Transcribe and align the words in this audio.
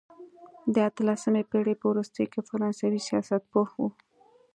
د 0.73 0.75
اتلسمې 0.89 1.43
پېړۍ 1.49 1.75
په 1.79 1.85
وروستیو 1.91 2.31
کې 2.31 2.41
فرانسوي 2.49 2.99
سیاستپوه 3.07 3.69
وو. 3.77 3.87